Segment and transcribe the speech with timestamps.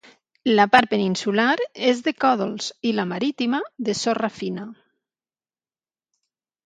[0.59, 1.57] La part peninsular
[1.89, 3.61] és de còdols i la marítima,
[3.91, 4.67] de sorra fina.